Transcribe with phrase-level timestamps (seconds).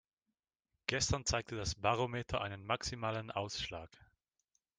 [0.87, 3.95] Gestern zeigte das Barometer einen maximalen Ausschlag.